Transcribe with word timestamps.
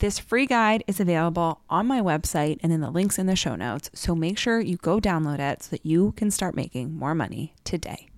This 0.00 0.18
free 0.18 0.46
guide 0.46 0.82
is 0.86 0.98
available 0.98 1.60
on 1.68 1.86
my 1.86 2.00
website 2.00 2.58
and 2.62 2.72
in 2.72 2.80
the 2.80 2.90
links 2.90 3.18
in 3.18 3.26
the 3.26 3.36
show 3.36 3.54
notes, 3.54 3.90
so 3.92 4.14
make 4.14 4.38
sure 4.38 4.58
you 4.58 4.78
go 4.78 4.98
download 4.98 5.40
it 5.40 5.62
so 5.62 5.72
that 5.72 5.84
you 5.84 6.12
can 6.12 6.30
start 6.30 6.56
making 6.56 6.94
more 6.94 7.14
money 7.14 7.54
today. 7.64 8.08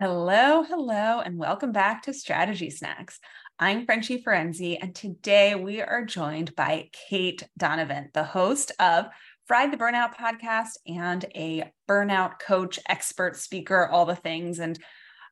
Hello, 0.00 0.62
hello, 0.62 1.20
and 1.20 1.36
welcome 1.36 1.72
back 1.72 2.00
to 2.04 2.14
Strategy 2.14 2.70
Snacks. 2.70 3.20
I'm 3.58 3.84
Frenchie 3.84 4.22
Ferenczi, 4.22 4.78
and 4.80 4.94
today 4.94 5.54
we 5.54 5.82
are 5.82 6.02
joined 6.02 6.56
by 6.56 6.88
Cait 7.10 7.46
Donovan, 7.58 8.08
the 8.14 8.24
host 8.24 8.72
of 8.80 9.04
Fried 9.44 9.70
the 9.70 9.76
Burnout 9.76 10.14
podcast 10.14 10.78
and 10.86 11.26
a 11.34 11.70
burnout 11.86 12.38
coach, 12.38 12.78
expert 12.88 13.36
speaker, 13.36 13.86
all 13.86 14.06
the 14.06 14.16
things. 14.16 14.60
And 14.60 14.78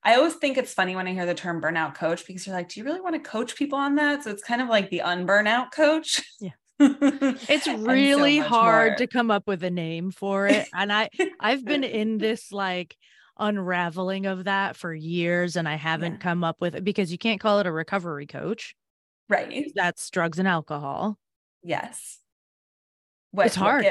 I 0.04 0.14
always 0.14 0.34
think 0.34 0.56
it's 0.56 0.72
funny 0.72 0.94
when 0.94 1.08
I 1.08 1.12
hear 1.12 1.26
the 1.26 1.34
term 1.34 1.60
burnout 1.60 1.94
coach 1.94 2.26
because 2.26 2.46
you're 2.46 2.54
like, 2.54 2.68
do 2.68 2.80
you 2.80 2.84
really 2.84 3.00
want 3.00 3.14
to 3.14 3.30
coach 3.30 3.56
people 3.56 3.78
on 3.78 3.96
that? 3.96 4.24
So 4.24 4.30
it's 4.30 4.42
kind 4.42 4.62
of 4.62 4.68
like 4.68 4.90
the 4.90 5.02
unburnout 5.04 5.72
coach. 5.72 6.22
Yeah. 6.40 6.50
it's 6.80 7.66
really 7.66 8.40
so 8.40 8.46
hard 8.46 8.90
more. 8.92 8.96
to 8.98 9.06
come 9.08 9.30
up 9.32 9.48
with 9.48 9.64
a 9.64 9.70
name 9.70 10.12
for 10.12 10.46
it. 10.46 10.68
And 10.72 10.92
I 10.92 11.08
I've 11.40 11.64
been 11.64 11.82
in 11.82 12.18
this 12.18 12.52
like 12.52 12.96
unraveling 13.38 14.26
of 14.26 14.44
that 14.44 14.76
for 14.76 14.94
years 14.94 15.56
and 15.56 15.68
I 15.68 15.74
haven't 15.74 16.14
yeah. 16.14 16.18
come 16.18 16.44
up 16.44 16.60
with 16.60 16.76
it 16.76 16.84
because 16.84 17.10
you 17.10 17.18
can't 17.18 17.40
call 17.40 17.58
it 17.58 17.66
a 17.66 17.72
recovery 17.72 18.26
coach. 18.26 18.76
Right. 19.28 19.70
That's 19.74 20.08
drugs 20.10 20.38
and 20.38 20.48
alcohol. 20.48 21.18
Yes. 21.62 22.18
What, 23.32 23.46
it's 23.46 23.56
hard. 23.56 23.84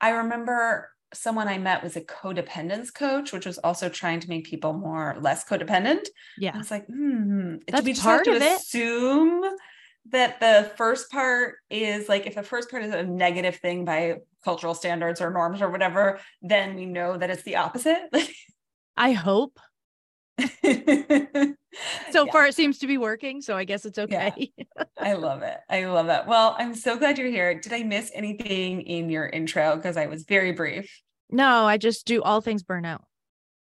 I 0.00 0.10
remember 0.10 0.90
someone 1.14 1.48
I 1.48 1.58
met 1.58 1.82
was 1.82 1.96
a 1.96 2.00
codependence 2.00 2.92
coach, 2.92 3.32
which 3.32 3.46
was 3.46 3.58
also 3.58 3.88
trying 3.88 4.20
to 4.20 4.28
make 4.28 4.44
people 4.44 4.72
more 4.72 5.16
less 5.20 5.44
codependent. 5.44 6.06
Yeah. 6.36 6.52
I 6.54 6.58
was 6.58 6.70
like, 6.70 6.86
hmm. 6.86 7.56
That's 7.68 7.84
we 7.84 7.92
just 7.92 8.04
part 8.04 8.26
have 8.26 8.38
to 8.38 8.46
of 8.46 8.52
assume 8.58 9.44
it? 9.44 9.52
that 10.10 10.40
the 10.40 10.70
first 10.76 11.10
part 11.10 11.56
is 11.70 12.08
like 12.08 12.26
if 12.26 12.34
the 12.34 12.42
first 12.42 12.70
part 12.70 12.84
is 12.84 12.92
a 12.92 13.02
negative 13.02 13.56
thing 13.56 13.84
by 13.84 14.16
cultural 14.44 14.74
standards 14.74 15.20
or 15.20 15.30
norms 15.30 15.62
or 15.62 15.70
whatever, 15.70 16.20
then 16.42 16.74
we 16.74 16.86
know 16.86 17.16
that 17.16 17.30
it's 17.30 17.42
the 17.42 17.56
opposite. 17.56 18.02
I 18.96 19.12
hope. 19.12 19.58
so 22.10 22.24
yeah. 22.24 22.32
far 22.32 22.46
it 22.46 22.54
seems 22.54 22.78
to 22.78 22.86
be 22.86 22.96
working 22.96 23.40
so 23.40 23.56
i 23.56 23.64
guess 23.64 23.84
it's 23.84 23.98
okay. 23.98 24.52
Yeah. 24.56 24.84
i 24.98 25.14
love 25.14 25.42
it. 25.42 25.58
I 25.68 25.86
love 25.86 26.08
it 26.08 26.26
well 26.26 26.54
i'm 26.58 26.74
so 26.74 26.96
glad 26.96 27.18
you're 27.18 27.30
here. 27.30 27.58
Did 27.58 27.72
i 27.72 27.82
miss 27.82 28.10
anything 28.14 28.82
in 28.82 29.10
your 29.10 29.26
intro? 29.26 29.76
Because 29.76 29.96
i 29.96 30.06
was 30.06 30.24
very 30.24 30.52
brief. 30.52 31.02
No 31.30 31.66
i 31.66 31.76
just 31.76 32.06
do 32.06 32.22
all 32.22 32.40
things 32.40 32.62
burnout. 32.62 33.00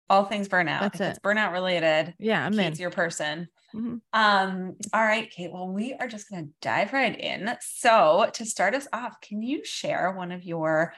All 0.09 0.25
things 0.25 0.49
burnout. 0.49 0.81
That's 0.81 1.01
it 1.01 1.09
it's 1.11 1.19
burnout 1.19 1.53
related 1.53 2.15
yeah 2.19 2.45
i'm 2.45 2.55
Kate's 2.55 2.79
in. 2.79 2.83
your 2.83 2.91
person. 2.91 3.49
Mm-hmm. 3.75 3.97
um 4.13 4.77
all 4.93 5.03
right 5.03 5.29
Cait 5.31 5.53
well 5.53 5.69
we 5.69 5.95
are 5.95 6.07
just 6.07 6.31
going 6.31 6.47
to 6.47 6.53
dive 6.63 6.93
right 6.93 7.19
in. 7.19 7.55
So 7.61 8.31
to 8.35 8.47
start 8.47 8.75
us 8.75 8.89
off 8.93 9.21
can 9.21 9.43
you 9.43 9.65
share 9.65 10.13
one 10.13 10.33
of 10.33 10.45
your 10.45 10.95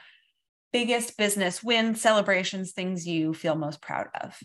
biggest 0.71 1.17
business 1.17 1.63
wins 1.63 1.99
celebrations 2.01 2.71
things 2.71 3.07
you 3.07 3.33
feel 3.33 3.55
most 3.55 3.81
proud 3.81 4.07
of 4.21 4.37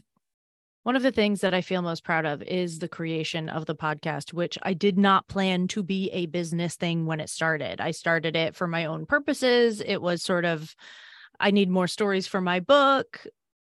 one 0.82 0.96
of 0.96 1.02
the 1.02 1.12
things 1.12 1.42
that 1.42 1.54
I 1.54 1.60
feel 1.60 1.80
most 1.80 2.02
proud 2.02 2.26
of 2.26 2.42
is 2.42 2.78
the 2.78 2.88
creation 2.88 3.48
of 3.48 3.66
the 3.66 3.74
podcast, 3.74 4.32
which 4.32 4.58
I 4.62 4.74
did 4.74 4.98
not 4.98 5.28
plan 5.28 5.68
to 5.68 5.82
be 5.82 6.10
a 6.10 6.26
business 6.26 6.74
thing 6.74 7.06
when 7.06 7.20
it 7.20 7.30
started. 7.30 7.80
I 7.80 7.92
started 7.92 8.34
it 8.34 8.56
for 8.56 8.66
my 8.66 8.86
own 8.86 9.06
purposes. 9.06 9.80
It 9.80 10.02
was 10.02 10.22
sort 10.22 10.44
of, 10.44 10.74
I 11.38 11.52
need 11.52 11.70
more 11.70 11.86
stories 11.86 12.26
for 12.26 12.40
my 12.40 12.58
book. 12.58 13.24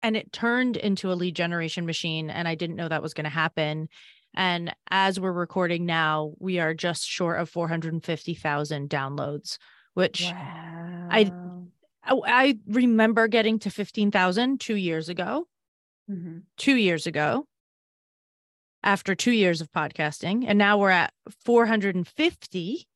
And 0.03 0.17
it 0.17 0.33
turned 0.33 0.77
into 0.77 1.13
a 1.13 1.15
lead 1.15 1.37
generation 1.37 1.87
machine. 1.87 2.29
And 2.29 2.49
I 2.49 2.57
didn't 2.57 2.77
know 2.77 2.89
that 2.89 3.03
was 3.03 3.15
going 3.15 3.25
to 3.25 3.31
happen. 3.31 3.89
And 4.35 4.75
as 4.91 5.21
we're 5.21 5.33
recording 5.33 5.87
now, 5.87 6.33
we 6.41 6.59
are 6.59 6.75
just 6.75 7.07
short 7.07 7.41
of 7.41 7.49
450,000 7.49 8.91
downloads, 8.91 9.59
which 9.95 10.23
wow. 10.23 11.09
I 11.11 11.33
I 12.09 12.59
remember 12.69 13.27
getting 13.27 13.59
to 13.61 13.71
15,000 13.71 14.61
two 14.61 14.77
years 14.77 15.09
ago 15.09 15.49
mm-hmm. 16.11 16.39
two 16.57 16.77
years 16.77 17.07
ago 17.07 17.47
after 18.83 19.15
two 19.15 19.33
years 19.33 19.61
of 19.61 19.73
podcasting. 19.73 20.45
And 20.47 20.59
now 20.59 20.79
we're 20.79 20.91
at 20.91 21.13
450 21.45 22.87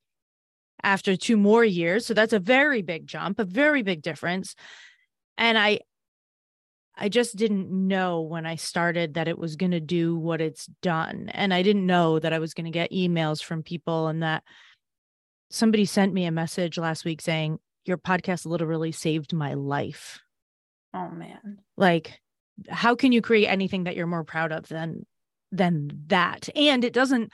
after 0.82 1.16
two 1.16 1.36
more 1.36 1.64
years. 1.64 2.06
So 2.06 2.14
that's 2.14 2.32
a 2.32 2.38
very 2.38 2.82
big 2.82 3.06
jump, 3.06 3.38
a 3.38 3.44
very 3.44 3.82
big 3.82 4.02
difference. 4.02 4.54
And 5.36 5.58
I, 5.58 5.80
I 6.96 7.08
just 7.08 7.36
didn't 7.36 7.70
know 7.70 8.20
when 8.20 8.46
I 8.46 8.56
started 8.56 9.14
that 9.14 9.28
it 9.28 9.38
was 9.38 9.56
going 9.56 9.72
to 9.72 9.80
do 9.80 10.16
what 10.16 10.40
it's 10.40 10.66
done. 10.82 11.30
And 11.32 11.52
I 11.52 11.62
didn't 11.62 11.86
know 11.86 12.18
that 12.18 12.32
I 12.32 12.38
was 12.38 12.54
going 12.54 12.66
to 12.66 12.70
get 12.70 12.92
emails 12.92 13.42
from 13.42 13.62
people 13.62 14.08
and 14.08 14.22
that 14.22 14.44
somebody 15.50 15.86
sent 15.86 16.12
me 16.12 16.26
a 16.26 16.30
message 16.30 16.78
last 16.78 17.04
week 17.04 17.20
saying, 17.20 17.58
Your 17.84 17.98
podcast 17.98 18.46
literally 18.46 18.92
saved 18.92 19.32
my 19.32 19.54
life. 19.54 20.20
Oh, 20.92 21.10
man. 21.10 21.58
Like, 21.76 22.20
how 22.68 22.94
can 22.94 23.12
you 23.12 23.22
create 23.22 23.46
anything 23.46 23.84
that 23.84 23.96
you're 23.96 24.06
more 24.06 24.24
proud 24.24 24.52
of 24.52 24.68
than 24.68 25.06
than 25.52 25.90
that? 26.06 26.48
And 26.54 26.84
it 26.84 26.92
doesn't 26.92 27.32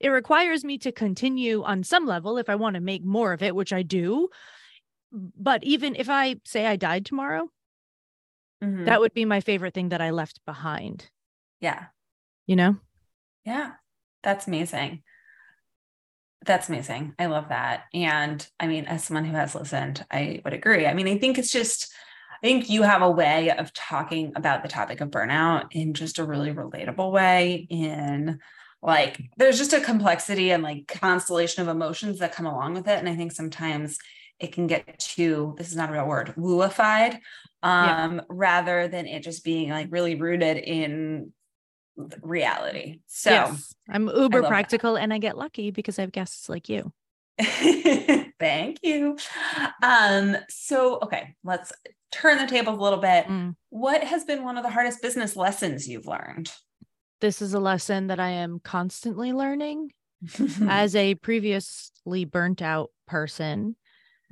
it 0.00 0.08
requires 0.08 0.64
me 0.64 0.78
to 0.78 0.90
continue 0.90 1.62
on 1.62 1.84
some 1.84 2.06
level 2.06 2.36
if 2.36 2.50
i 2.50 2.56
want 2.56 2.74
to 2.74 2.80
make 2.80 3.04
more 3.04 3.32
of 3.32 3.42
it 3.42 3.54
which 3.54 3.72
i 3.72 3.82
do. 3.82 4.28
But 5.12 5.62
even 5.64 5.94
if 5.96 6.08
i 6.08 6.36
say 6.44 6.66
i 6.66 6.76
died 6.76 7.06
tomorrow 7.06 7.48
mm-hmm. 8.62 8.84
that 8.84 9.00
would 9.00 9.14
be 9.14 9.24
my 9.24 9.40
favorite 9.40 9.74
thing 9.74 9.90
that 9.90 10.00
i 10.00 10.10
left 10.10 10.40
behind. 10.44 11.08
Yeah. 11.60 11.86
You 12.46 12.56
know? 12.56 12.76
Yeah. 13.44 13.72
That's 14.22 14.46
amazing. 14.46 15.02
That's 16.44 16.68
amazing. 16.68 17.14
I 17.18 17.26
love 17.26 17.50
that. 17.50 17.84
And 17.94 18.46
i 18.58 18.66
mean 18.66 18.86
as 18.86 19.04
someone 19.04 19.24
who 19.24 19.36
has 19.36 19.54
listened 19.54 20.04
i 20.10 20.40
would 20.44 20.54
agree. 20.54 20.86
I 20.86 20.94
mean 20.94 21.08
i 21.08 21.18
think 21.18 21.38
it's 21.38 21.52
just 21.52 21.92
I 22.42 22.46
think 22.46 22.68
you 22.68 22.82
have 22.82 23.02
a 23.02 23.10
way 23.10 23.50
of 23.50 23.72
talking 23.72 24.32
about 24.34 24.62
the 24.62 24.68
topic 24.68 25.00
of 25.00 25.10
burnout 25.10 25.66
in 25.70 25.94
just 25.94 26.18
a 26.18 26.24
really 26.24 26.52
relatable 26.52 27.12
way. 27.12 27.66
In 27.70 28.40
like, 28.82 29.20
there's 29.36 29.58
just 29.58 29.72
a 29.72 29.80
complexity 29.80 30.50
and 30.50 30.62
like 30.62 30.88
constellation 30.88 31.62
of 31.62 31.68
emotions 31.68 32.18
that 32.18 32.34
come 32.34 32.46
along 32.46 32.74
with 32.74 32.88
it. 32.88 32.98
And 32.98 33.08
I 33.08 33.14
think 33.14 33.30
sometimes 33.30 33.98
it 34.40 34.52
can 34.52 34.66
get 34.66 34.98
too, 34.98 35.54
this 35.56 35.68
is 35.68 35.76
not 35.76 35.90
a 35.90 35.92
real 35.92 36.08
word, 36.08 36.34
wooified, 36.36 37.14
um, 37.62 38.16
yeah. 38.16 38.20
rather 38.28 38.88
than 38.88 39.06
it 39.06 39.22
just 39.22 39.44
being 39.44 39.70
like 39.70 39.86
really 39.90 40.16
rooted 40.16 40.56
in 40.56 41.32
reality. 42.22 43.00
So 43.06 43.30
yes. 43.30 43.72
I'm 43.88 44.08
uber 44.08 44.42
practical 44.42 44.94
that. 44.94 45.02
and 45.02 45.14
I 45.14 45.18
get 45.18 45.38
lucky 45.38 45.70
because 45.70 45.96
I 45.98 46.02
have 46.02 46.12
guests 46.12 46.48
like 46.48 46.68
you. 46.68 46.92
Thank 47.40 48.78
you. 48.82 49.16
Um, 49.80 50.36
so 50.48 50.98
okay, 51.02 51.36
let's 51.44 51.72
turn 52.12 52.38
the 52.38 52.46
tables 52.46 52.78
a 52.78 52.82
little 52.82 52.98
bit. 52.98 53.26
Mm. 53.26 53.56
What 53.70 54.04
has 54.04 54.24
been 54.24 54.44
one 54.44 54.56
of 54.56 54.62
the 54.62 54.70
hardest 54.70 55.02
business 55.02 55.34
lessons 55.34 55.88
you've 55.88 56.06
learned? 56.06 56.52
This 57.20 57.42
is 57.42 57.54
a 57.54 57.60
lesson 57.60 58.08
that 58.08 58.20
I 58.20 58.30
am 58.30 58.60
constantly 58.62 59.32
learning 59.32 59.92
as 60.68 60.94
a 60.94 61.14
previously 61.16 62.24
burnt 62.24 62.62
out 62.62 62.90
person 63.06 63.76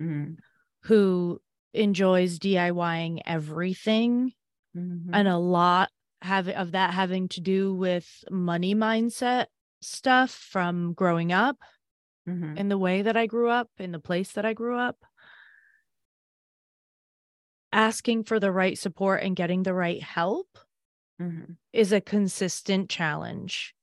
mm. 0.01 0.37
who 0.83 1.41
enjoys 1.73 2.39
DIYing 2.39 3.21
everything 3.27 4.33
mm-hmm. 4.77 5.15
and 5.15 5.29
a 5.29 5.39
lot 5.39 5.91
have 6.23 6.49
of 6.49 6.73
that 6.73 6.93
having 6.93 7.29
to 7.29 7.41
do 7.41 7.75
with 7.75 8.07
money 8.31 8.75
mindset 8.75 9.47
stuff 9.81 10.31
from 10.31 10.93
growing 10.93 11.33
up 11.33 11.57
mm-hmm. 12.29 12.57
in 12.57 12.69
the 12.69 12.79
way 12.79 13.03
that 13.03 13.17
I 13.17 13.27
grew 13.27 13.49
up 13.49 13.69
in 13.79 13.93
the 13.93 13.99
place 13.99 14.33
that 14.33 14.45
I 14.45 14.53
grew 14.53 14.77
up 14.77 14.97
asking 17.73 18.25
for 18.25 18.41
the 18.41 18.53
right 18.53 18.77
support 18.79 19.23
and 19.23 19.37
getting 19.37 19.63
the 19.63 19.75
right 19.75 20.03
help 20.03 20.59
mm-hmm. 21.21 21.53
is 21.73 21.93
a 21.93 22.01
consistent 22.01 22.89
challenge. 22.89 23.75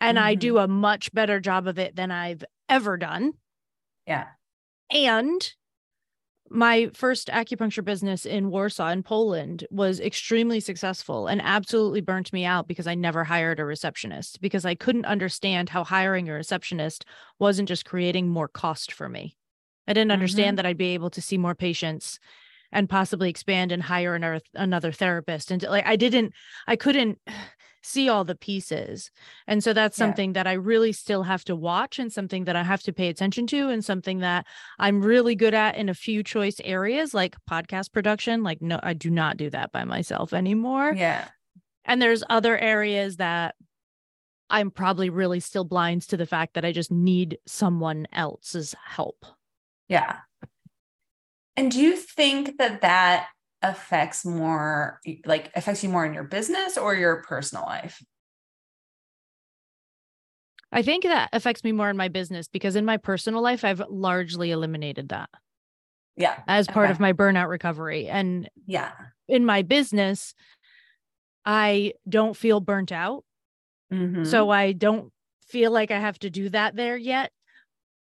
And 0.00 0.18
mm-hmm. 0.18 0.26
I 0.26 0.34
do 0.34 0.54
mm-hmm. 0.54 0.64
a 0.64 0.74
much 0.74 1.12
better 1.12 1.40
job 1.40 1.66
of 1.66 1.78
it 1.78 1.96
than 1.96 2.10
I've 2.10 2.44
ever 2.68 2.96
done. 2.96 3.32
Yeah. 4.06 4.26
And 4.90 5.52
my 6.50 6.90
first 6.92 7.28
acupuncture 7.28 7.84
business 7.84 8.26
in 8.26 8.50
Warsaw 8.50 8.90
in 8.90 9.02
Poland 9.02 9.66
was 9.70 10.00
extremely 10.00 10.60
successful 10.60 11.26
and 11.26 11.40
absolutely 11.42 12.02
burnt 12.02 12.32
me 12.32 12.44
out 12.44 12.68
because 12.68 12.86
I 12.86 12.94
never 12.94 13.24
hired 13.24 13.58
a 13.58 13.64
receptionist 13.64 14.40
because 14.42 14.66
I 14.66 14.74
couldn't 14.74 15.06
understand 15.06 15.70
how 15.70 15.82
hiring 15.82 16.28
a 16.28 16.34
receptionist 16.34 17.06
wasn't 17.38 17.68
just 17.68 17.86
creating 17.86 18.28
more 18.28 18.48
cost 18.48 18.92
for 18.92 19.08
me. 19.08 19.34
I 19.88 19.94
didn't 19.94 20.12
understand 20.12 20.48
mm-hmm. 20.48 20.56
that 20.56 20.66
I'd 20.66 20.76
be 20.76 20.94
able 20.94 21.10
to 21.10 21.22
see 21.22 21.38
more 21.38 21.54
patients 21.54 22.18
and 22.72 22.88
possibly 22.88 23.28
expand 23.28 23.72
and 23.72 23.82
hire 23.82 24.14
another 24.14 24.40
another 24.54 24.92
therapist 24.92 25.50
and 25.50 25.62
like 25.64 25.86
I 25.86 25.96
didn't 25.96 26.32
I 26.66 26.76
couldn't 26.76 27.18
see 27.84 28.08
all 28.08 28.24
the 28.24 28.36
pieces. 28.36 29.10
And 29.48 29.62
so 29.62 29.72
that's 29.72 29.96
something 29.96 30.30
yeah. 30.30 30.34
that 30.34 30.46
I 30.46 30.52
really 30.52 30.92
still 30.92 31.24
have 31.24 31.44
to 31.46 31.56
watch 31.56 31.98
and 31.98 32.12
something 32.12 32.44
that 32.44 32.54
I 32.54 32.62
have 32.62 32.82
to 32.84 32.92
pay 32.92 33.08
attention 33.08 33.48
to 33.48 33.70
and 33.70 33.84
something 33.84 34.20
that 34.20 34.46
I'm 34.78 35.02
really 35.02 35.34
good 35.34 35.52
at 35.52 35.76
in 35.76 35.88
a 35.88 35.94
few 35.94 36.22
choice 36.22 36.60
areas 36.62 37.12
like 37.12 37.34
podcast 37.50 37.92
production. 37.92 38.44
Like, 38.44 38.62
no, 38.62 38.78
I 38.82 38.92
do 38.92 39.10
not 39.10 39.36
do 39.36 39.50
that 39.50 39.72
by 39.72 39.82
myself 39.82 40.32
anymore. 40.32 40.94
Yeah. 40.96 41.26
And 41.84 42.00
there's 42.00 42.22
other 42.30 42.56
areas 42.56 43.16
that 43.16 43.56
I'm 44.48 44.70
probably 44.70 45.10
really 45.10 45.40
still 45.40 45.64
blind 45.64 46.02
to 46.02 46.16
the 46.16 46.26
fact 46.26 46.54
that 46.54 46.64
I 46.64 46.70
just 46.70 46.92
need 46.92 47.38
someone 47.46 48.06
else's 48.12 48.76
help. 48.84 49.26
Yeah. 49.88 50.18
And 51.56 51.70
do 51.70 51.80
you 51.80 51.96
think 51.96 52.58
that 52.58 52.80
that 52.80 53.28
affects 53.62 54.24
more 54.24 55.00
like 55.24 55.50
affects 55.54 55.84
you 55.84 55.88
more 55.88 56.04
in 56.04 56.14
your 56.14 56.24
business 56.24 56.76
or 56.76 56.94
your 56.94 57.22
personal 57.22 57.64
life? 57.64 58.02
I 60.72 60.82
think 60.82 61.04
that 61.04 61.28
affects 61.32 61.62
me 61.62 61.72
more 61.72 61.90
in 61.90 61.96
my 61.96 62.08
business 62.08 62.48
because 62.48 62.76
in 62.76 62.84
my 62.84 62.96
personal 62.96 63.42
life 63.42 63.64
I've 63.64 63.82
largely 63.88 64.50
eliminated 64.50 65.10
that. 65.10 65.28
Yeah. 66.16 66.38
As 66.48 66.66
part 66.66 66.86
okay. 66.86 66.92
of 66.92 67.00
my 67.00 67.12
burnout 67.12 67.48
recovery 67.48 68.08
and 68.08 68.48
yeah. 68.66 68.92
In 69.28 69.44
my 69.44 69.62
business 69.62 70.34
I 71.44 71.92
don't 72.08 72.36
feel 72.36 72.60
burnt 72.60 72.92
out. 72.92 73.24
Mm-hmm. 73.92 74.24
So 74.24 74.50
I 74.50 74.72
don't 74.72 75.12
feel 75.48 75.70
like 75.70 75.90
I 75.90 75.98
have 75.98 76.18
to 76.20 76.30
do 76.30 76.48
that 76.48 76.76
there 76.76 76.96
yet. 76.96 77.30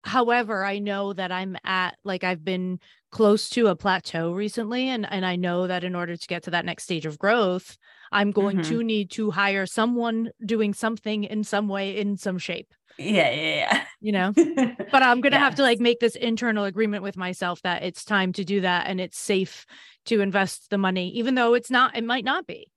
However, 0.02 0.64
I 0.64 0.78
know 0.78 1.12
that 1.12 1.32
I'm 1.32 1.56
at 1.64 1.96
like 2.04 2.24
I've 2.24 2.44
been 2.44 2.78
close 3.14 3.48
to 3.48 3.68
a 3.68 3.76
plateau 3.76 4.32
recently 4.32 4.88
and 4.88 5.06
and 5.08 5.24
I 5.24 5.36
know 5.36 5.68
that 5.68 5.84
in 5.84 5.94
order 5.94 6.16
to 6.16 6.26
get 6.26 6.42
to 6.42 6.50
that 6.50 6.64
next 6.64 6.82
stage 6.82 7.06
of 7.06 7.16
growth, 7.16 7.78
I'm 8.10 8.32
going 8.32 8.56
mm-hmm. 8.56 8.70
to 8.70 8.82
need 8.82 9.12
to 9.12 9.30
hire 9.30 9.66
someone 9.66 10.30
doing 10.44 10.74
something 10.74 11.22
in 11.22 11.44
some 11.44 11.68
way 11.68 11.96
in 11.96 12.16
some 12.16 12.38
shape. 12.38 12.74
Yeah, 12.98 13.30
yeah, 13.30 13.54
yeah. 13.54 13.84
You 14.00 14.12
know. 14.12 14.32
but 14.34 15.02
I'm 15.04 15.20
going 15.20 15.30
to 15.32 15.38
yes. 15.38 15.44
have 15.44 15.54
to 15.54 15.62
like 15.62 15.78
make 15.78 16.00
this 16.00 16.16
internal 16.16 16.64
agreement 16.64 17.04
with 17.04 17.16
myself 17.16 17.62
that 17.62 17.84
it's 17.84 18.04
time 18.04 18.32
to 18.32 18.44
do 18.44 18.62
that 18.62 18.88
and 18.88 19.00
it's 19.00 19.18
safe 19.18 19.64
to 20.06 20.20
invest 20.20 20.70
the 20.70 20.78
money 20.78 21.10
even 21.10 21.36
though 21.36 21.54
it's 21.54 21.70
not 21.70 21.96
it 21.96 22.02
might 22.04 22.24
not 22.24 22.48
be. 22.48 22.68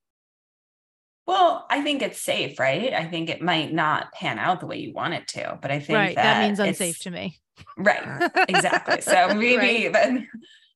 Well, 1.27 1.65
I 1.69 1.81
think 1.81 2.01
it's 2.01 2.21
safe, 2.21 2.57
right? 2.57 2.93
I 2.93 3.05
think 3.05 3.29
it 3.29 3.41
might 3.41 3.73
not 3.73 4.13
pan 4.13 4.39
out 4.39 4.61
the 4.61 4.65
way 4.65 4.77
you 4.77 4.93
want 4.93 5.13
it 5.13 5.27
to, 5.29 5.59
but 5.61 5.71
I 5.71 5.79
think 5.79 5.97
right. 5.97 6.15
that, 6.15 6.23
that 6.23 6.47
means 6.47 6.59
unsafe 6.59 6.99
to 6.99 7.11
me. 7.11 7.37
Right. 7.77 8.31
Exactly. 8.47 9.01
So 9.01 9.27
maybe, 9.35 9.89
right. 9.89 9.91
but 9.91 10.09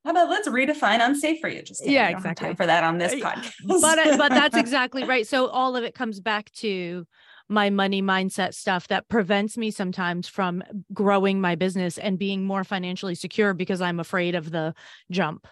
how 0.03 0.11
about 0.11 0.29
let's 0.29 0.49
redefine 0.49 0.99
unsafe 0.99 1.39
for 1.39 1.47
you? 1.47 1.61
Just 1.61 1.85
yeah, 1.85 2.09
exactly. 2.09 2.47
Time 2.47 2.55
for 2.57 2.65
that 2.65 2.83
on 2.83 2.97
this 2.97 3.15
podcast. 3.15 3.53
but 3.65 3.99
uh, 3.99 4.17
but 4.17 4.29
that's 4.29 4.57
exactly 4.57 5.05
right. 5.05 5.25
So 5.25 5.47
all 5.47 5.77
of 5.77 5.85
it 5.85 5.95
comes 5.95 6.19
back 6.19 6.51
to 6.53 7.07
my 7.47 7.69
money 7.69 8.01
mindset 8.01 8.53
stuff 8.53 8.87
that 8.89 9.07
prevents 9.09 9.57
me 9.57 9.71
sometimes 9.71 10.27
from 10.27 10.63
growing 10.93 11.39
my 11.39 11.55
business 11.55 11.97
and 11.97 12.17
being 12.17 12.43
more 12.45 12.63
financially 12.63 13.15
secure 13.15 13.53
because 13.53 13.81
I'm 13.81 13.99
afraid 13.99 14.35
of 14.35 14.51
the 14.51 14.73
jump. 15.11 15.47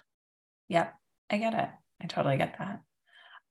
Yep, 0.69 0.93
I 1.29 1.37
get 1.37 1.53
it. 1.53 1.69
I 2.01 2.07
totally 2.07 2.37
get 2.37 2.57
that. 2.57 2.81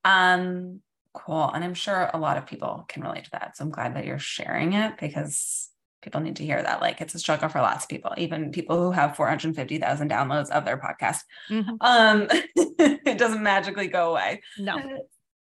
Um, 0.04 0.80
cool. 1.14 1.50
And 1.52 1.64
I'm 1.64 1.74
sure 1.74 2.10
a 2.12 2.18
lot 2.18 2.36
of 2.36 2.46
people 2.46 2.84
can 2.88 3.02
relate 3.02 3.24
to 3.24 3.30
that. 3.32 3.56
So 3.56 3.64
I'm 3.64 3.70
glad 3.70 3.96
that 3.96 4.04
you're 4.04 4.18
sharing 4.18 4.72
it 4.72 4.98
because 4.98 5.70
people 6.02 6.20
need 6.20 6.36
to 6.36 6.44
hear 6.44 6.62
that. 6.62 6.80
Like 6.80 7.00
it's 7.00 7.14
a 7.14 7.18
struggle 7.18 7.48
for 7.48 7.60
lots 7.60 7.84
of 7.84 7.90
people, 7.90 8.12
even 8.16 8.52
people 8.52 8.76
who 8.76 8.90
have 8.92 9.16
450,000 9.16 10.10
downloads 10.10 10.50
of 10.50 10.64
their 10.64 10.78
podcast. 10.78 11.18
Mm-hmm. 11.50 11.74
Um, 11.80 12.28
it 12.56 13.18
doesn't 13.18 13.42
magically 13.42 13.88
go 13.88 14.10
away. 14.12 14.42
No. 14.58 14.78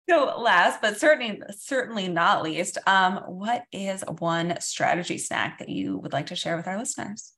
So 0.08 0.38
last, 0.38 0.80
but 0.80 0.98
certainly, 0.98 1.40
certainly 1.58 2.06
not 2.06 2.42
least, 2.42 2.78
um, 2.86 3.16
what 3.26 3.64
is 3.72 4.04
one 4.18 4.60
strategy 4.60 5.18
snack 5.18 5.58
that 5.58 5.68
you 5.68 5.98
would 5.98 6.12
like 6.12 6.26
to 6.26 6.36
share 6.36 6.56
with 6.56 6.68
our 6.68 6.78
listeners? 6.78 7.32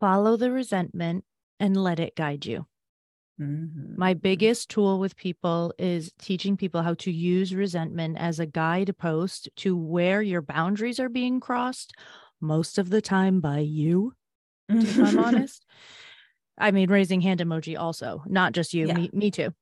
Follow 0.00 0.36
the 0.36 0.52
resentment 0.52 1.24
and 1.58 1.82
let 1.82 1.98
it 1.98 2.14
guide 2.14 2.44
you. 2.44 2.66
Mm-hmm. 3.40 3.94
My 3.96 4.14
biggest 4.14 4.68
tool 4.70 4.98
with 4.98 5.16
people 5.16 5.74
is 5.78 6.12
teaching 6.18 6.56
people 6.56 6.82
how 6.82 6.94
to 6.94 7.10
use 7.10 7.54
resentment 7.54 8.16
as 8.18 8.38
a 8.38 8.46
guidepost 8.46 9.48
to 9.56 9.76
where 9.76 10.22
your 10.22 10.42
boundaries 10.42 11.00
are 11.00 11.08
being 11.08 11.40
crossed, 11.40 11.94
most 12.40 12.78
of 12.78 12.90
the 12.90 13.02
time 13.02 13.40
by 13.40 13.58
you, 13.58 14.12
if 14.68 14.98
I'm 14.98 15.18
honest. 15.18 15.64
I 16.56 16.70
mean, 16.70 16.90
raising 16.90 17.20
hand 17.20 17.40
emoji 17.40 17.76
also, 17.78 18.22
not 18.26 18.52
just 18.52 18.74
you, 18.74 18.86
yeah. 18.86 18.94
me, 18.94 19.10
me 19.12 19.30
too 19.30 19.52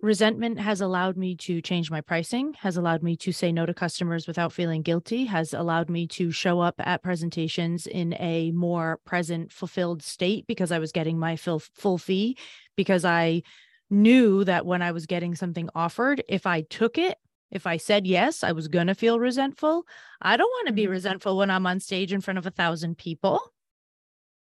resentment 0.00 0.60
has 0.60 0.80
allowed 0.80 1.16
me 1.16 1.34
to 1.34 1.60
change 1.60 1.90
my 1.90 2.00
pricing 2.00 2.54
has 2.54 2.76
allowed 2.76 3.02
me 3.02 3.16
to 3.16 3.32
say 3.32 3.50
no 3.50 3.66
to 3.66 3.74
customers 3.74 4.26
without 4.26 4.52
feeling 4.52 4.80
guilty 4.80 5.24
has 5.24 5.52
allowed 5.52 5.90
me 5.90 6.06
to 6.06 6.30
show 6.30 6.60
up 6.60 6.76
at 6.78 7.02
presentations 7.02 7.86
in 7.86 8.14
a 8.20 8.52
more 8.52 9.00
present 9.04 9.50
fulfilled 9.50 10.02
state 10.02 10.46
because 10.46 10.70
i 10.70 10.78
was 10.78 10.92
getting 10.92 11.18
my 11.18 11.34
full, 11.34 11.58
full 11.58 11.98
fee 11.98 12.36
because 12.76 13.04
i 13.04 13.42
knew 13.90 14.44
that 14.44 14.64
when 14.64 14.82
i 14.82 14.92
was 14.92 15.06
getting 15.06 15.34
something 15.34 15.68
offered 15.74 16.22
if 16.28 16.46
i 16.46 16.60
took 16.62 16.96
it 16.96 17.18
if 17.50 17.66
i 17.66 17.76
said 17.76 18.06
yes 18.06 18.44
i 18.44 18.52
was 18.52 18.68
going 18.68 18.86
to 18.86 18.94
feel 18.94 19.18
resentful. 19.18 19.84
I 20.20 20.36
don't 20.36 20.50
want 20.50 20.68
to 20.68 20.72
be 20.72 20.82
mm-hmm. 20.82 20.92
resentful 20.92 21.36
when 21.36 21.50
i'm 21.50 21.66
on 21.66 21.80
stage 21.80 22.12
in 22.12 22.20
front 22.20 22.38
of 22.38 22.46
a 22.46 22.50
thousand 22.50 22.98
people. 22.98 23.40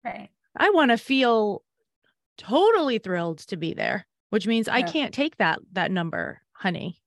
Right. 0.04 0.30
I 0.56 0.70
want 0.70 0.92
to 0.92 0.98
feel 0.98 1.64
totally 2.38 3.00
thrilled 3.00 3.40
to 3.40 3.58
be 3.58 3.74
there 3.74 4.06
which 4.30 4.48
means 4.48 4.68
yeah. 4.68 4.76
I 4.76 4.82
can't 4.82 5.14
take 5.14 5.38
that 5.38 5.60
that 5.74 5.92
number, 5.92 6.42
honey. 6.54 7.02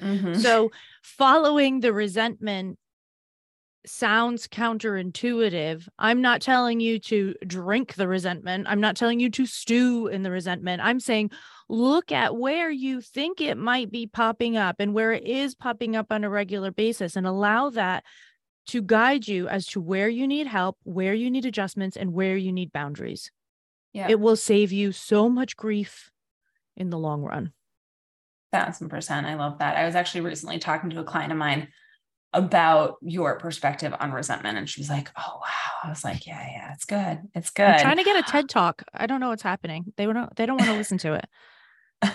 Mm-hmm. 0.00 0.34
So 0.34 0.70
following 1.02 1.80
the 1.80 1.92
resentment 1.92 2.78
sounds 3.84 4.46
counterintuitive. 4.46 5.88
I'm 5.98 6.22
not 6.22 6.40
telling 6.40 6.80
you 6.80 6.98
to 7.00 7.34
drink 7.46 7.94
the 7.94 8.06
resentment. 8.06 8.66
I'm 8.68 8.80
not 8.80 8.96
telling 8.96 9.18
you 9.20 9.30
to 9.30 9.46
stew 9.46 10.06
in 10.06 10.22
the 10.22 10.30
resentment. 10.30 10.82
I'm 10.82 11.00
saying 11.00 11.30
look 11.68 12.12
at 12.12 12.36
where 12.36 12.70
you 12.70 13.00
think 13.00 13.40
it 13.40 13.56
might 13.56 13.90
be 13.90 14.06
popping 14.06 14.56
up 14.56 14.76
and 14.78 14.94
where 14.94 15.12
it 15.12 15.24
is 15.24 15.54
popping 15.54 15.96
up 15.96 16.12
on 16.12 16.22
a 16.22 16.30
regular 16.30 16.70
basis 16.70 17.16
and 17.16 17.26
allow 17.26 17.70
that 17.70 18.04
to 18.66 18.82
guide 18.82 19.26
you 19.26 19.48
as 19.48 19.66
to 19.66 19.80
where 19.80 20.08
you 20.08 20.28
need 20.28 20.46
help, 20.46 20.78
where 20.84 21.14
you 21.14 21.30
need 21.30 21.44
adjustments, 21.44 21.96
and 21.96 22.12
where 22.12 22.36
you 22.36 22.52
need 22.52 22.72
boundaries. 22.72 23.32
Yeah. 23.92 24.08
It 24.08 24.20
will 24.20 24.36
save 24.36 24.70
you 24.70 24.92
so 24.92 25.28
much 25.28 25.56
grief 25.56 26.11
in 26.76 26.90
the 26.90 26.98
long 26.98 27.22
run. 27.22 27.52
Thousand 28.52 28.88
percent. 28.88 29.26
I 29.26 29.34
love 29.34 29.58
that. 29.58 29.76
I 29.76 29.84
was 29.84 29.94
actually 29.94 30.22
recently 30.22 30.58
talking 30.58 30.90
to 30.90 31.00
a 31.00 31.04
client 31.04 31.32
of 31.32 31.38
mine 31.38 31.68
about 32.34 32.96
your 33.02 33.38
perspective 33.38 33.94
on 33.98 34.12
resentment. 34.12 34.58
And 34.58 34.68
she 34.68 34.80
was 34.80 34.90
like, 34.90 35.10
Oh 35.16 35.40
wow. 35.40 35.72
I 35.84 35.88
was 35.88 36.04
like, 36.04 36.26
Yeah, 36.26 36.46
yeah, 36.46 36.72
it's 36.72 36.84
good. 36.84 37.18
It's 37.34 37.50
good. 37.50 37.66
I'm 37.66 37.80
trying 37.80 37.96
to 37.96 38.04
get 38.04 38.16
a 38.16 38.22
TED 38.30 38.48
talk. 38.48 38.82
I 38.92 39.06
don't 39.06 39.20
know 39.20 39.30
what's 39.30 39.42
happening. 39.42 39.92
They 39.96 40.06
don't 40.06 40.34
they 40.36 40.46
don't 40.46 40.58
want 40.58 40.70
to 40.70 40.76
listen 40.76 40.98
to 40.98 41.14
it. 41.14 41.26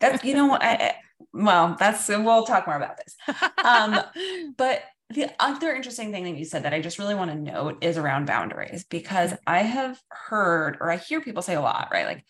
that's 0.00 0.24
you 0.24 0.34
know 0.34 0.46
what 0.46 0.62
I 0.62 0.96
well, 1.32 1.76
that's 1.78 2.08
we'll 2.08 2.44
talk 2.44 2.66
more 2.66 2.76
about 2.76 2.98
this. 2.98 3.16
Um, 3.64 4.00
but 4.56 4.82
the 5.10 5.30
other 5.38 5.74
interesting 5.74 6.10
thing 6.10 6.24
that 6.24 6.36
you 6.36 6.44
said 6.44 6.64
that 6.64 6.74
I 6.74 6.80
just 6.80 6.98
really 6.98 7.14
want 7.14 7.30
to 7.30 7.36
note 7.36 7.84
is 7.84 7.98
around 7.98 8.26
boundaries 8.26 8.84
because 8.84 9.34
I 9.46 9.60
have 9.60 10.00
heard 10.08 10.78
or 10.80 10.90
I 10.90 10.96
hear 10.96 11.20
people 11.20 11.42
say 11.42 11.54
a 11.54 11.60
lot, 11.60 11.88
right? 11.92 12.06
Like, 12.06 12.24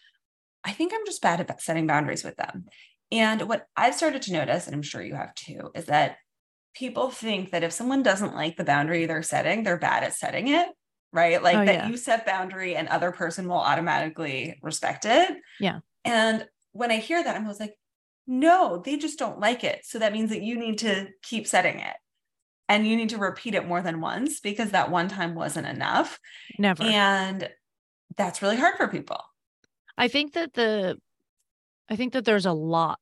I 0.65 0.73
think 0.73 0.93
I'm 0.95 1.05
just 1.07 1.23
bad 1.23 1.41
at 1.41 1.63
setting 1.63 1.87
boundaries 1.87 2.25
with 2.25 2.37
them. 2.37 2.67
And 3.11 3.43
what 3.43 3.67
I've 3.77 3.95
started 3.95 4.23
to 4.23 4.33
notice, 4.33 4.67
and 4.67 4.75
I'm 4.75 4.83
sure 4.83 5.03
you 5.03 5.15
have 5.15 5.35
too, 5.35 5.71
is 5.75 5.87
that 5.87 6.17
people 6.75 7.11
think 7.11 7.51
that 7.51 7.63
if 7.63 7.73
someone 7.73 8.03
doesn't 8.03 8.35
like 8.35 8.57
the 8.57 8.65
boundary 8.65 9.05
they're 9.05 9.23
setting, 9.23 9.63
they're 9.63 9.79
bad 9.79 10.05
at 10.05 10.15
setting 10.15 10.49
it. 10.49 10.69
Right. 11.13 11.43
Like 11.43 11.57
oh, 11.57 11.65
that 11.67 11.75
yeah. 11.75 11.89
you 11.89 11.99
set 11.99 12.25
boundary 12.25 12.75
and 12.75 12.89
other 12.89 13.13
person 13.13 13.47
will 13.47 13.59
automatically 13.59 14.59
respect 14.63 15.05
it. 15.05 15.37
Yeah. 15.61 15.81
And 16.07 16.47
when 16.73 16.91
I 16.91 16.97
hear 16.97 17.23
that, 17.23 17.37
I'm 17.37 17.43
always 17.43 17.61
like, 17.61 17.75
no, 18.27 18.81
they 18.83 18.97
just 18.97 19.19
don't 19.19 19.39
like 19.39 19.63
it. 19.63 19.81
So 19.85 19.99
that 19.99 20.15
means 20.15 20.31
that 20.31 20.43
you 20.43 20.59
need 20.59 20.79
to 20.79 21.09
keep 21.23 21.47
setting 21.47 21.81
it 21.81 21.97
and 22.67 22.87
you 22.87 22.97
need 22.97 23.11
to 23.11 23.19
repeat 23.19 23.55
it 23.55 23.69
more 23.69 23.83
than 23.83 24.01
once 24.01 24.41
because 24.41 24.71
that 24.71 24.91
one 24.91 25.09
time 25.09 25.35
wasn't 25.35 25.67
enough. 25.67 26.19
Never. 26.59 26.83
And 26.83 27.51
that's 28.17 28.41
really 28.41 28.57
hard 28.57 28.77
for 28.77 28.89
people. 28.89 29.21
I 29.99 30.09
think 30.09 30.33
that 30.35 30.55
the 30.55 30.99
I 31.89 31.97
think 31.97 32.13
that 32.15 32.25
there's 32.25 32.47
a 32.47 32.53
lot 32.53 33.01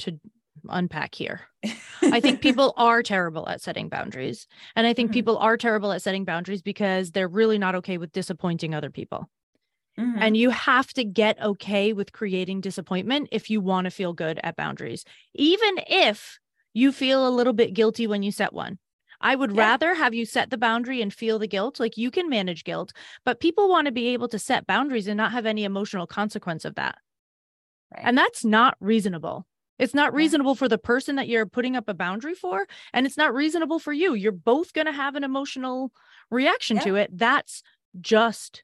to 0.00 0.20
unpack 0.68 1.14
here. 1.14 1.42
I 2.10 2.20
think 2.20 2.40
people 2.42 2.74
are 2.76 3.02
terrible 3.02 3.48
at 3.48 3.62
setting 3.62 3.88
boundaries. 3.88 4.46
And 4.76 4.86
I 4.86 4.94
think 4.94 5.12
Mhm. 5.12 5.12
people 5.12 5.38
are 5.38 5.56
terrible 5.56 5.92
at 5.92 6.02
setting 6.02 6.24
boundaries 6.24 6.62
because 6.62 7.12
they're 7.12 7.28
really 7.28 7.58
not 7.58 7.74
okay 7.76 7.98
with 7.98 8.12
disappointing 8.12 8.74
other 8.74 8.90
people. 8.90 9.30
Mhm. 9.98 10.20
And 10.20 10.36
you 10.36 10.50
have 10.50 10.88
to 10.94 11.04
get 11.04 11.40
okay 11.42 11.92
with 11.92 12.12
creating 12.12 12.60
disappointment 12.62 13.28
if 13.32 13.50
you 13.50 13.60
want 13.60 13.86
to 13.86 13.90
feel 13.90 14.12
good 14.14 14.40
at 14.44 14.56
boundaries, 14.56 15.04
even 15.34 15.76
if 15.88 16.38
you 16.74 16.92
feel 16.92 17.28
a 17.28 17.30
little 17.30 17.52
bit 17.52 17.74
guilty 17.74 18.06
when 18.06 18.22
you 18.22 18.32
set 18.32 18.52
one. 18.52 18.78
I 19.26 19.34
would 19.34 19.52
Yeah. 19.52 19.62
rather 19.62 19.94
have 19.94 20.14
you 20.14 20.24
set 20.24 20.50
the 20.50 20.56
boundary 20.56 21.02
and 21.02 21.12
feel 21.12 21.38
the 21.40 21.48
guilt. 21.48 21.80
Like 21.80 21.96
you 21.96 22.10
can 22.12 22.28
manage 22.28 22.62
guilt, 22.62 22.92
but 23.24 23.40
people 23.40 23.68
want 23.68 23.86
to 23.86 23.92
be 23.92 24.08
able 24.08 24.28
to 24.28 24.38
set 24.38 24.66
boundaries 24.66 25.08
and 25.08 25.16
not 25.16 25.32
have 25.32 25.46
any 25.46 25.64
emotional 25.64 26.06
consequence 26.06 26.64
of 26.64 26.76
that. 26.76 26.98
Right. 27.92 28.02
And 28.06 28.16
that's 28.16 28.44
not 28.44 28.76
reasonable. 28.78 29.46
It's 29.78 29.94
not 29.94 30.12
Yeah. 30.12 30.16
reasonable 30.18 30.54
for 30.54 30.68
the 30.68 30.78
person 30.78 31.16
that 31.16 31.26
you're 31.28 31.44
putting 31.44 31.74
up 31.76 31.88
a 31.88 31.94
boundary 31.94 32.34
for, 32.34 32.66
and 32.92 33.04
it's 33.04 33.16
not 33.16 33.34
reasonable 33.34 33.78
for 33.80 33.92
you. 33.92 34.14
You're 34.14 34.32
both 34.32 34.72
going 34.72 34.86
to 34.86 34.92
have 34.92 35.16
an 35.16 35.24
emotional 35.24 35.92
reaction 36.30 36.76
Yeah. 36.76 36.84
to 36.84 36.94
it. 36.96 37.10
That's 37.18 37.62
just 38.00 38.62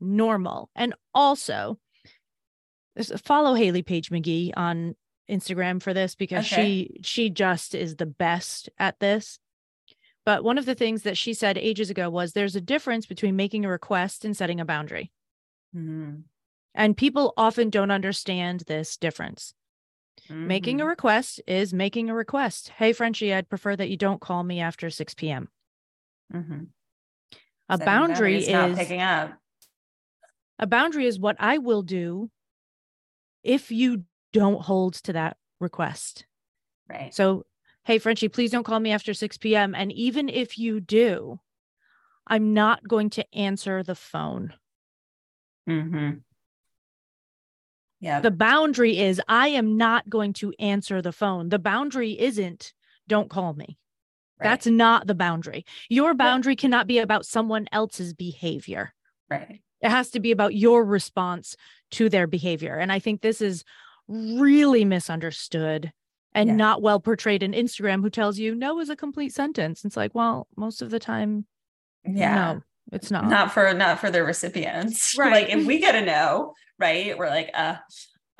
normal. 0.00 0.70
And 0.74 0.94
also, 1.14 1.78
follow 3.24 3.54
Haley 3.54 3.82
Page 3.82 4.10
McGee 4.10 4.52
on 4.56 4.96
Instagram 5.30 5.80
for 5.82 5.94
this 5.94 6.14
because 6.14 6.44
Okay. 6.52 6.62
she 6.62 7.00
she 7.02 7.30
just 7.30 7.74
is 7.74 7.96
the 7.96 8.06
best 8.06 8.68
at 8.78 9.00
this. 9.00 9.38
But 10.24 10.42
one 10.42 10.56
of 10.58 10.64
the 10.66 10.74
things 10.74 11.02
that 11.02 11.18
she 11.18 11.34
said 11.34 11.58
ages 11.58 11.90
ago 11.90 12.08
was 12.08 12.32
there's 12.32 12.56
a 12.56 12.60
difference 12.60 13.04
between 13.06 13.36
making 13.36 13.64
a 13.64 13.68
request 13.68 14.24
and 14.24 14.36
setting 14.36 14.58
a 14.60 14.64
boundary. 14.64 15.12
Mhm. 15.74 16.24
And 16.74 16.96
people 16.96 17.34
often 17.36 17.70
don't 17.70 17.90
understand 17.90 18.60
this 18.60 18.96
difference. 18.96 19.54
Making 20.30 20.80
a 20.80 20.84
Mhm. 20.84 20.88
request 20.88 21.40
is 21.46 21.74
making 21.74 22.08
a 22.08 22.14
request. 22.14 22.70
Hey, 22.70 22.92
Frenchie, 22.92 23.34
I'd 23.34 23.48
prefer 23.48 23.76
that 23.76 23.90
you 23.90 23.96
don't 23.96 24.20
call 24.20 24.42
me 24.42 24.60
after 24.60 24.88
6 24.88 25.12
p.m. 25.14 25.50
Mhm. 26.32 26.68
A 27.68 27.76
Setting 27.76 27.84
boundary 27.84 28.14
boundaries, 28.14 28.48
not 28.48 28.70
is 28.70 28.78
picking 28.78 29.02
up. 29.02 29.38
a 30.58 30.66
boundary 30.66 31.06
is 31.06 31.18
what 31.18 31.36
I 31.38 31.58
will 31.58 31.82
do 31.82 32.30
if 33.42 33.70
you 33.70 34.04
don't 34.32 34.62
hold 34.62 34.94
to 34.94 35.12
that 35.12 35.36
request. 35.60 36.26
Right. 36.88 37.14
So, 37.14 37.44
hey, 37.84 37.98
Frenchie, 37.98 38.28
please 38.28 38.50
don't 38.50 38.64
call 38.64 38.80
me 38.80 38.90
after 38.92 39.14
6 39.14 39.38
p.m. 39.38 39.74
And 39.74 39.92
even 39.92 40.28
if 40.28 40.58
you 40.58 40.80
do, 40.80 41.40
I'm 42.26 42.54
not 42.54 42.86
going 42.86 43.10
to 43.10 43.34
answer 43.34 43.82
the 43.82 43.94
phone. 43.94 44.54
Mm-hmm. 45.68 46.18
Yeah. 48.00 48.20
The 48.20 48.30
boundary 48.30 48.98
is 48.98 49.20
I 49.28 49.48
am 49.48 49.76
not 49.76 50.08
going 50.08 50.34
to 50.34 50.52
answer 50.58 51.00
the 51.00 51.12
phone. 51.12 51.48
The 51.48 51.58
boundary 51.58 52.18
isn't 52.18 52.72
don't 53.08 53.30
call 53.30 53.54
me. 53.54 53.78
That's 54.40 54.66
not 54.66 55.06
the 55.06 55.14
boundary. 55.14 55.64
Your 55.88 56.12
boundary 56.12 56.56
cannot 56.56 56.86
be 56.86 56.98
about 56.98 57.24
someone 57.24 57.66
else's 57.72 58.12
behavior. 58.12 58.92
right. 59.30 59.60
It 59.80 59.90
has 59.90 60.10
to 60.10 60.20
be 60.20 60.32
about 60.32 60.54
your 60.54 60.84
response 60.84 61.56
to 61.92 62.08
their 62.08 62.26
behavior. 62.26 62.76
And 62.76 62.90
I 62.90 62.98
think 62.98 63.20
this 63.20 63.42
is 63.42 63.64
really 64.08 64.84
misunderstood 64.84 65.92
and 66.34 66.48
Yeah. 66.48 66.56
not 66.56 66.82
well 66.82 67.00
portrayed 67.00 67.42
in 67.42 67.52
Instagram, 67.52 68.02
who 68.02 68.10
tells 68.10 68.38
you 68.38 68.54
no 68.54 68.80
is 68.80 68.90
a 68.90 68.96
complete 68.96 69.32
sentence. 69.32 69.84
It's 69.84 69.96
like, 69.96 70.14
well, 70.14 70.48
most 70.56 70.82
of 70.82 70.90
the 70.90 70.98
time, 70.98 71.46
Yeah. 72.04 72.34
no, 72.34 72.62
it's 72.92 73.10
not. 73.10 73.26
Not 73.26 73.52
for 73.52 73.72
not 73.74 74.00
for 74.00 74.10
the 74.10 74.22
recipients. 74.24 75.14
Right. 75.18 75.32
Like 75.32 75.48
if 75.50 75.66
we 75.66 75.78
get 75.78 75.94
a 75.94 76.00
no, 76.04 76.54
right? 76.78 77.16
We're 77.16 77.28
like, 77.28 77.50
uh 77.54 77.76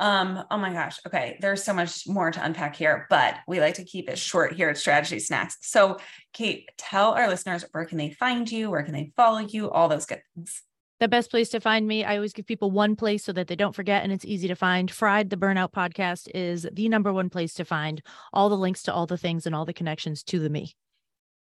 um, 0.00 0.42
oh 0.50 0.56
my 0.58 0.72
gosh. 0.72 0.98
Okay, 1.06 1.38
there's 1.40 1.62
so 1.62 1.72
much 1.72 2.08
more 2.08 2.32
to 2.32 2.44
unpack 2.44 2.74
here, 2.74 3.06
but 3.10 3.36
we 3.46 3.60
like 3.60 3.74
to 3.74 3.84
keep 3.84 4.10
it 4.10 4.18
short 4.18 4.52
here 4.54 4.68
at 4.68 4.76
Strategy 4.76 5.20
Snacks. 5.20 5.56
So, 5.60 5.98
Cait, 6.32 6.68
tell 6.76 7.12
our 7.12 7.28
listeners 7.28 7.64
where 7.70 7.84
can 7.84 7.96
they 7.98 8.10
find 8.10 8.50
you, 8.50 8.70
where 8.70 8.82
can 8.82 8.92
they 8.92 9.12
follow 9.16 9.38
you, 9.38 9.70
all 9.70 9.88
those 9.88 10.06
good 10.06 10.20
things. 10.34 10.62
The 11.04 11.08
best 11.08 11.30
place 11.30 11.50
to 11.50 11.60
find 11.60 11.86
me. 11.86 12.02
I 12.02 12.14
always 12.14 12.32
give 12.32 12.46
people 12.46 12.70
one 12.70 12.96
place 12.96 13.24
so 13.24 13.32
that 13.32 13.46
they 13.46 13.56
don't 13.56 13.74
forget 13.74 14.04
and 14.04 14.10
it's 14.10 14.24
easy 14.24 14.48
to 14.48 14.54
find. 14.54 14.90
Fried 14.90 15.28
the 15.28 15.36
Burnout 15.36 15.70
podcast 15.70 16.30
is 16.34 16.66
the 16.72 16.88
number 16.88 17.12
one 17.12 17.28
place 17.28 17.52
to 17.54 17.66
find 17.66 18.00
all 18.32 18.48
the 18.48 18.56
links 18.56 18.82
to 18.84 18.94
all 18.94 19.04
the 19.04 19.18
things 19.18 19.44
and 19.44 19.54
all 19.54 19.66
the 19.66 19.74
connections 19.74 20.22
to 20.22 20.38
the 20.38 20.48
me. 20.48 20.74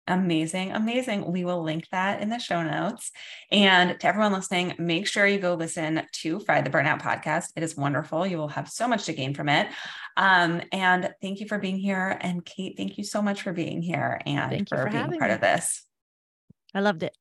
Amazing, 0.07 0.73
amazing. 0.73 1.33
We 1.33 1.47
will 1.47 1.63
link 1.63 1.89
that 1.91 2.21
in 2.21 2.29
the 2.29 2.39
show 2.39 2.63
notes. 2.63 3.13
And 3.51 3.99
to 3.99 4.07
everyone 4.07 4.35
listening, 4.35 4.75
make 4.77 5.07
sure 5.07 5.27
you 5.27 5.39
go 5.39 5.55
listen 5.55 6.03
to 6.13 6.41
Fried 6.41 6.67
the 6.67 6.71
Burnout 6.71 7.01
podcast. 7.01 7.53
It 7.57 7.63
is 7.63 7.79
wonderful. 7.79 8.27
You 8.27 8.37
will 8.37 8.49
have 8.49 8.69
so 8.69 8.87
much 8.87 9.07
to 9.07 9.15
gain 9.15 9.33
from 9.33 9.49
it. 9.49 9.69
Um, 10.19 10.61
and 10.71 11.15
thank 11.23 11.41
you 11.41 11.49
for 11.49 11.59
being 11.59 11.79
here. 11.79 12.19
And 12.21 12.45
Cait, 12.45 12.77
thank 12.77 12.99
you 12.99 13.05
so 13.05 13.23
much 13.23 13.41
for 13.41 13.55
being 13.55 13.81
here 13.81 14.21
and 14.27 14.51
Thank 14.51 14.71
you 14.71 14.77
for, 14.77 14.85
for 14.85 14.91
being 14.91 15.19
part 15.19 15.31
me. 15.31 15.35
of 15.37 15.41
this. 15.41 15.83
I 16.75 16.81
loved 16.81 17.03
it. 17.03 17.17